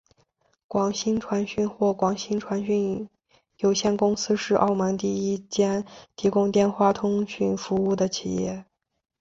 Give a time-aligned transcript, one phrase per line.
[0.67, 3.07] 广星传讯或广星传讯
[3.57, 5.85] 有限公司是澳门第一间
[6.15, 8.65] 提供电话通讯服务的企业。